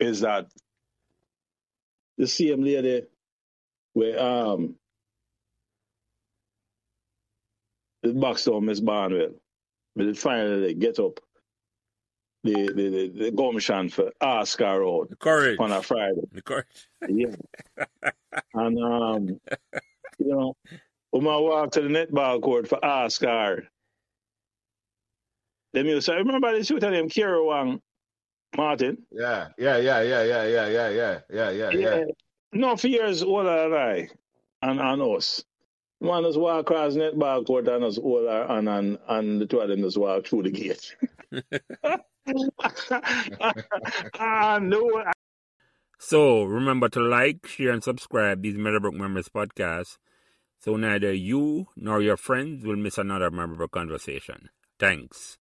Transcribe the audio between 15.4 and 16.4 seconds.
on a Friday.